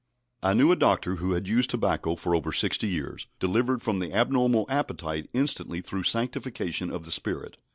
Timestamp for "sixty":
2.51-2.87